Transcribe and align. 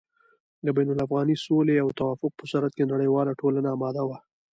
د 0.65 0.67
بين 0.75 0.89
الافغاني 0.91 1.35
سولې 1.45 1.75
او 1.83 1.89
توافق 1.99 2.31
په 2.37 2.45
صورت 2.51 2.71
کې 2.75 2.89
نړېواله 2.93 3.31
ټولنه 3.41 3.67
اماده 3.75 4.03
وه 4.07 4.17